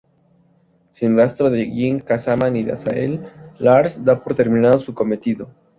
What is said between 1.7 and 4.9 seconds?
Jin Kazama ni de Azazel, Lars da por terminado